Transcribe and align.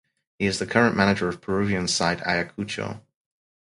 He 0.39 0.47
is 0.47 0.57
the 0.57 0.65
current 0.65 0.95
manager 0.97 1.29
of 1.29 1.41
Peruvian 1.41 1.87
side 1.87 2.21
Ayacucho. 2.23 3.03